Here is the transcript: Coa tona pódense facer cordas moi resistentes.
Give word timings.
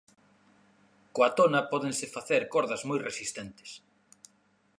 Coa 1.15 1.29
tona 1.39 1.61
pódense 1.71 2.13
facer 2.15 2.41
cordas 2.53 2.81
moi 2.89 2.99
resistentes. 3.07 3.69